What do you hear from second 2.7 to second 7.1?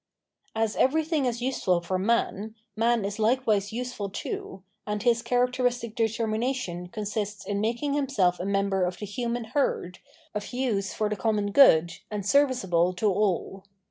man is likewise useful too, and his characteristic determination con